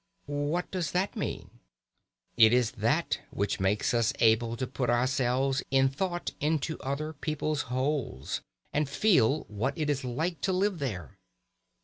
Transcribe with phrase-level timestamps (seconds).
[0.25, 1.59] "What does that mean?"
[2.35, 7.61] "It is that which makes us able to put ourselves in thought into other people's
[7.69, 8.41] holes,
[8.73, 11.19] and feel what it is like to live there.